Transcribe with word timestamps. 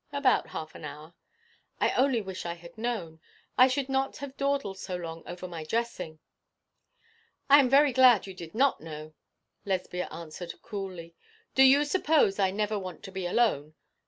'About 0.11 0.47
half 0.47 0.73
an 0.73 0.83
hour' 0.83 1.13
'I 1.79 1.91
only 1.91 2.21
wish 2.21 2.43
I 2.43 2.55
had 2.55 2.75
known. 2.75 3.19
I 3.55 3.67
should 3.67 3.87
not 3.87 4.17
have 4.17 4.35
dawdled 4.35 4.79
so 4.79 4.95
long 4.95 5.21
over 5.27 5.47
my 5.47 5.63
dressing.' 5.63 6.17
'I 7.51 7.59
am 7.59 7.69
very 7.69 7.93
glad 7.93 8.25
you 8.25 8.33
did 8.33 8.55
not 8.55 8.81
know,' 8.81 9.13
Lesbia 9.63 10.07
answered 10.09 10.59
coolly. 10.63 11.13
'Do 11.53 11.61
you 11.61 11.85
suppose 11.85 12.39
I 12.39 12.49
never 12.49 12.79
want 12.79 13.03
to 13.03 13.11
be 13.11 13.27
alone? 13.27 13.75